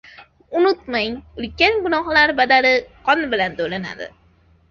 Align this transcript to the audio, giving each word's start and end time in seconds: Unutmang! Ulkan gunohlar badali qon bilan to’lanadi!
Unutmang! 0.59 1.13
Ulkan 1.41 1.75
gunohlar 1.83 2.33
badali 2.41 2.73
qon 3.09 3.29
bilan 3.35 3.59
to’lanadi! 3.61 4.09